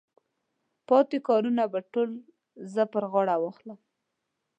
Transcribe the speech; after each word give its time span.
پاتې 0.87 1.17
کارونه 1.27 1.63
به 1.71 1.79
ټول 1.91 2.09
زه 2.73 2.83
پر 2.91 3.03
غاړه 3.11 3.35
واخلم. 3.39 3.79